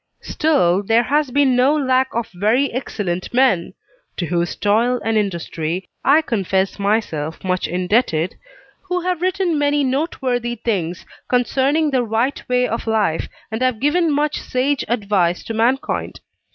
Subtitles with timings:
[0.23, 3.75] Still there has been no lack of very excellent men
[4.17, 8.33] (to whose toil and industry I confess myself much indebted),
[8.85, 14.11] who have written many noteworthy things concerning the right way of life, and have given
[14.11, 16.19] much sage advice to mankind.